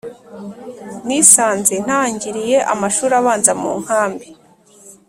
[1.05, 4.27] nisanze ntangiriye amashuri abanza munkambi